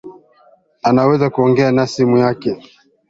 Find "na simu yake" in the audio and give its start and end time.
1.71-2.57